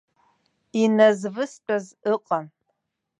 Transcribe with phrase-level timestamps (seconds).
[0.81, 2.45] Иназвыстәыз ыҟан.